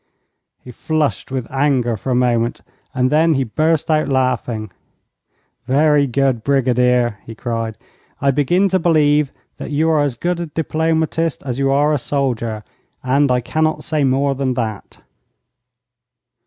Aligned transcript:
He 0.63 0.71
flushed 0.71 1.29
with 1.29 1.45
anger 1.51 1.95
for 1.95 2.09
a 2.09 2.15
moment, 2.15 2.61
and 2.91 3.11
then 3.11 3.35
he 3.35 3.43
burst 3.43 3.91
out 3.91 4.07
laughing. 4.09 4.71
'Very 5.67 6.07
good, 6.07 6.43
Brigadier!' 6.43 7.19
he 7.23 7.35
cried. 7.35 7.77
'I 8.19 8.31
begin 8.31 8.67
to 8.69 8.79
believe 8.79 9.31
that 9.57 9.69
you 9.69 9.91
are 9.91 10.01
as 10.01 10.15
good 10.15 10.39
a 10.39 10.47
diplomatist 10.47 11.43
as 11.45 11.59
you 11.59 11.69
are 11.69 11.93
a 11.93 11.99
soldier, 11.99 12.63
and 13.03 13.29
I 13.31 13.41
cannot 13.41 13.83
say 13.83 14.03
more 14.03 14.33
than 14.33 14.55
that.' 14.55 15.03